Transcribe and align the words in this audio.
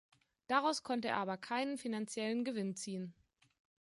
Daraus 0.47 0.81
konnte 0.81 1.09
er 1.09 1.17
aber 1.17 1.37
keinen 1.37 1.77
finanziellen 1.77 2.43
Gewinn 2.43 2.75
ziehen. 2.75 3.13